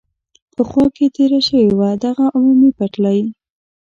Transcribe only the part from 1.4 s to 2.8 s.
شوې وه، دغه عمومي